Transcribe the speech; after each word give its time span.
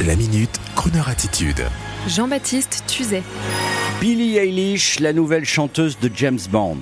La 0.00 0.16
minute, 0.16 0.50
Kroneur 0.74 1.08
attitude. 1.08 1.64
Jean-Baptiste 2.08 2.82
Tuzet. 2.88 3.22
Billie 4.00 4.36
Eilish, 4.36 4.98
la 4.98 5.12
nouvelle 5.12 5.44
chanteuse 5.44 5.96
de 6.00 6.10
James 6.12 6.40
Bond. 6.50 6.80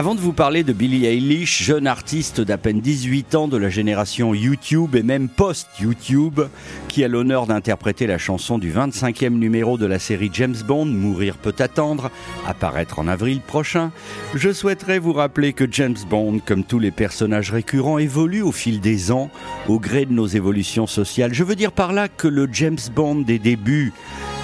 Avant 0.00 0.14
de 0.14 0.20
vous 0.20 0.32
parler 0.32 0.64
de 0.64 0.72
Billie 0.72 1.04
Eilish, 1.04 1.62
jeune 1.62 1.86
artiste 1.86 2.40
d'à 2.40 2.56
peine 2.56 2.80
18 2.80 3.34
ans 3.34 3.48
de 3.48 3.58
la 3.58 3.68
génération 3.68 4.32
YouTube 4.32 4.96
et 4.96 5.02
même 5.02 5.28
post-YouTube, 5.28 6.40
qui 6.88 7.04
a 7.04 7.08
l'honneur 7.08 7.46
d'interpréter 7.46 8.06
la 8.06 8.16
chanson 8.16 8.56
du 8.56 8.72
25e 8.72 9.34
numéro 9.34 9.76
de 9.76 9.84
la 9.84 9.98
série 9.98 10.30
James 10.32 10.56
Bond, 10.66 10.86
Mourir 10.86 11.36
peut 11.36 11.54
attendre, 11.58 12.10
apparaître 12.46 12.98
en 12.98 13.08
avril 13.08 13.42
prochain, 13.42 13.92
je 14.34 14.50
souhaiterais 14.54 14.98
vous 14.98 15.12
rappeler 15.12 15.52
que 15.52 15.70
James 15.70 15.98
Bond, 16.08 16.40
comme 16.46 16.64
tous 16.64 16.78
les 16.78 16.92
personnages 16.92 17.52
récurrents, 17.52 17.98
évolue 17.98 18.40
au 18.40 18.52
fil 18.52 18.80
des 18.80 19.12
ans, 19.12 19.28
au 19.68 19.78
gré 19.78 20.06
de 20.06 20.14
nos 20.14 20.26
évolutions 20.26 20.86
sociales. 20.86 21.34
Je 21.34 21.44
veux 21.44 21.56
dire 21.56 21.72
par 21.72 21.92
là 21.92 22.08
que 22.08 22.26
le 22.26 22.48
James 22.50 22.78
Bond 22.96 23.16
des 23.16 23.38
débuts, 23.38 23.92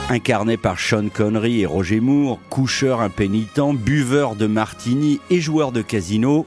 Incarné 0.09 0.57
par 0.57 0.79
Sean 0.79 1.09
Connery 1.13 1.63
et 1.63 1.67
Roger 1.67 1.99
Moore, 1.99 2.39
coucheur 2.49 3.01
impénitent, 3.01 3.75
buveur 3.75 4.37
de 4.37 4.47
martini 4.47 5.19
et 5.31 5.41
joueur 5.41 5.73
de 5.73 5.83
casino, 5.83 6.47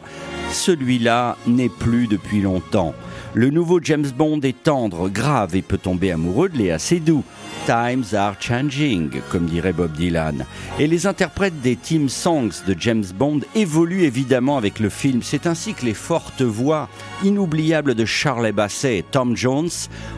celui-là 0.52 1.38
n'est 1.48 1.70
plus 1.70 2.08
depuis 2.08 2.42
longtemps. 2.42 2.94
Le 3.36 3.52
nouveau 3.52 3.80
James 3.84 4.08
Bond 4.18 4.40
est 4.42 4.64
tendre, 4.64 5.08
grave 5.08 5.56
et 5.56 5.62
peut 5.62 5.78
tomber 5.78 6.12
amoureux 6.12 6.50
de 6.50 6.58
Léa 6.58 6.80
Seydoux. 6.80 7.24
Times 7.66 8.16
are 8.16 8.34
changing, 8.40 9.12
comme 9.30 9.46
dirait 9.46 9.74
Bob 9.74 9.92
Dylan. 9.92 10.46
Et 10.80 10.88
les 10.88 11.06
interprètes 11.06 11.62
des 11.62 11.76
team 11.76 12.10
songs 12.10 12.50
de 12.66 12.76
James 12.80 13.06
Bond 13.14 13.42
évoluent 13.54 14.04
évidemment 14.04 14.58
avec 14.58 14.80
le 14.80 14.90
film. 14.90 15.22
C'est 15.22 15.46
ainsi 15.46 15.76
que 15.76 15.86
les 15.86 15.94
fortes 15.94 16.42
voix 16.42 16.90
inoubliables 17.24 17.94
de 17.94 18.06
Charlie 18.06 18.52
Basset 18.52 18.98
et 18.98 19.04
Tom 19.04 19.38
Jones 19.38 19.70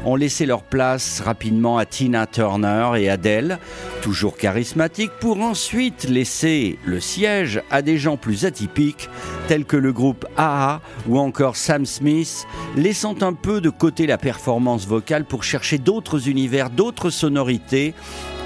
ont 0.05 0.16
laissé 0.16 0.45
leur 0.45 0.63
place 0.63 1.20
rapidement 1.20 1.77
à 1.77 1.85
Tina 1.85 2.26
Turner 2.27 2.91
et 2.98 3.10
Adele, 3.10 3.60
toujours 4.01 4.38
charismatiques, 4.38 5.12
pour 5.20 5.41
ensuite 5.41 6.05
laisser 6.05 6.79
le 6.85 7.01
siège 7.01 7.62
à 7.70 7.82
des 7.82 7.98
gens 7.98 8.16
plus 8.16 8.45
atypiques 8.45 9.10
tels 9.49 9.66
que 9.66 9.77
le 9.77 9.91
groupe 9.91 10.20
AA 10.37 10.81
ou 11.07 11.17
encore 11.17 11.55
Sam 11.55 11.85
Smith, 11.85 12.45
laissant 12.75 13.15
un 13.21 13.33
peu 13.33 13.61
de 13.61 13.69
côté 13.69 14.07
la 14.07 14.17
performance 14.17 14.87
vocale 14.87 15.25
pour 15.25 15.43
chercher 15.43 15.77
d'autres 15.77 16.29
univers, 16.29 16.69
d'autres 16.69 17.09
sonorités. 17.09 17.93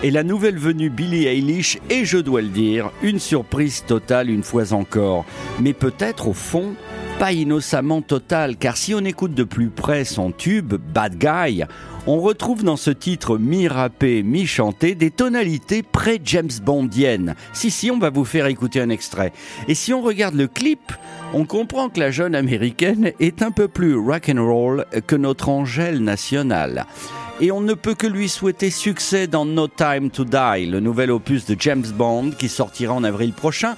Et 0.03 0.11
la 0.11 0.23
nouvelle 0.23 0.57
venue 0.57 0.89
Billie 0.89 1.25
Eilish 1.25 1.79
est, 1.89 2.05
je 2.05 2.17
dois 2.17 2.41
le 2.41 2.49
dire, 2.49 2.91
une 3.01 3.19
surprise 3.19 3.83
totale 3.87 4.29
une 4.29 4.43
fois 4.43 4.73
encore. 4.73 5.25
Mais 5.59 5.73
peut-être 5.73 6.27
au 6.27 6.33
fond, 6.33 6.75
pas 7.19 7.31
innocemment 7.31 8.01
totale, 8.01 8.57
car 8.57 8.75
si 8.75 8.93
on 8.93 8.99
écoute 8.99 9.33
de 9.33 9.43
plus 9.43 9.69
près 9.69 10.03
son 10.03 10.31
tube, 10.31 10.73
Bad 10.93 11.17
Guy, 11.17 11.63
on 12.07 12.19
retrouve 12.19 12.63
dans 12.63 12.75
ce 12.75 12.91
titre 12.91 13.37
mi-rappé, 13.37 14.21
mi-chanté 14.21 14.95
des 14.95 15.11
tonalités 15.11 15.81
pré-James 15.81 16.51
Bondiennes. 16.61 17.35
Si, 17.53 17.71
si, 17.71 17.89
on 17.89 17.97
va 17.97 18.09
vous 18.09 18.25
faire 18.25 18.45
écouter 18.45 18.81
un 18.81 18.89
extrait. 18.89 19.31
Et 19.67 19.75
si 19.75 19.93
on 19.93 20.01
regarde 20.01 20.35
le 20.35 20.47
clip, 20.47 20.91
on 21.35 21.43
comprend 21.43 21.89
que 21.89 21.99
la 21.99 22.11
jeune 22.11 22.33
américaine 22.33 23.11
est 23.19 23.41
un 23.41 23.51
peu 23.51 23.67
plus 23.67 23.93
rock 23.93 24.31
and 24.33 24.41
roll 24.41 24.85
que 25.05 25.17
notre 25.17 25.49
Angèle 25.49 25.99
nationale. 25.99 26.85
Et 27.41 27.51
on 27.51 27.59
ne 27.59 27.73
peut 27.73 27.93
que 27.93 28.07
lui 28.07 28.29
souhaiter 28.29 28.69
succès 28.69 29.27
dans 29.27 29.45
No 29.45 29.67
Time 29.67 30.09
to 30.09 30.23
Die, 30.23 30.65
le 30.65 30.79
nouvel 30.79 31.11
opus 31.11 31.45
de 31.45 31.57
James 31.59 31.85
Bond 31.93 32.31
qui 32.39 32.47
sortira 32.47 32.93
en 32.93 33.03
avril 33.03 33.33
prochain. 33.33 33.75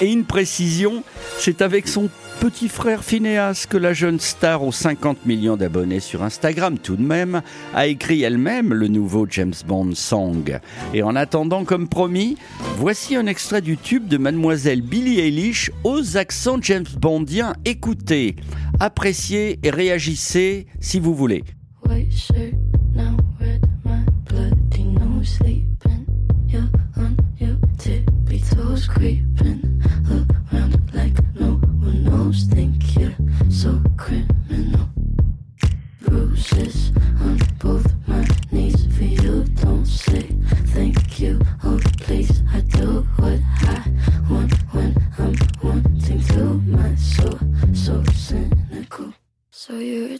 Et 0.00 0.10
une 0.10 0.24
précision, 0.24 1.04
c'est 1.38 1.62
avec 1.62 1.86
son 1.86 2.10
petit 2.40 2.68
frère 2.68 3.02
Phineas 3.02 3.66
que 3.68 3.76
la 3.76 3.92
jeune 3.92 4.20
star 4.20 4.62
aux 4.62 4.72
50 4.72 5.26
millions 5.26 5.56
d'abonnés 5.56 6.00
sur 6.00 6.22
Instagram 6.22 6.78
tout 6.78 6.96
de 6.96 7.02
même 7.02 7.42
a 7.74 7.86
écrit 7.86 8.22
elle-même 8.22 8.74
le 8.74 8.88
nouveau 8.88 9.26
James 9.28 9.54
Bond 9.66 9.94
song. 9.94 10.58
Et 10.92 11.02
en 11.02 11.16
attendant, 11.16 11.64
comme 11.64 11.88
promis, 11.88 12.36
voici 12.76 13.16
un 13.16 13.26
extrait 13.26 13.62
du 13.62 13.76
tube 13.76 14.08
de 14.08 14.18
mademoiselle 14.18 14.82
Billie 14.82 15.20
Eilish 15.20 15.70
aux 15.84 16.16
accents 16.16 16.58
James 16.60 16.86
Bondiens. 16.98 17.54
Écoutez, 17.64 18.36
appréciez 18.80 19.58
et 19.62 19.70
réagissez 19.70 20.66
si 20.80 21.00
vous 21.00 21.14
voulez. 21.14 21.44